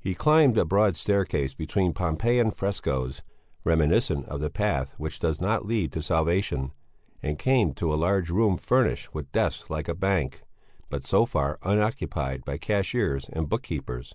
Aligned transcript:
He 0.00 0.14
climbed 0.14 0.54
the 0.54 0.64
broad 0.64 0.96
staircase 0.96 1.52
between 1.52 1.92
Pompeian 1.92 2.52
frescoes 2.52 3.20
reminiscent 3.64 4.24
of 4.24 4.40
the 4.40 4.48
path 4.48 4.94
which 4.96 5.18
does 5.20 5.42
not 5.42 5.66
lead 5.66 5.92
to 5.92 6.00
salvation, 6.00 6.72
and 7.22 7.38
came 7.38 7.74
to 7.74 7.92
a 7.92 7.96
large 8.02 8.30
room 8.30 8.56
furnished 8.56 9.14
with 9.14 9.30
desks 9.30 9.68
like 9.68 9.86
a 9.88 9.94
bank, 9.94 10.40
but 10.88 11.04
so 11.04 11.26
far 11.26 11.58
unoccupied 11.64 12.46
by 12.46 12.56
cashiers 12.56 13.28
and 13.34 13.50
book 13.50 13.64
keepers. 13.64 14.14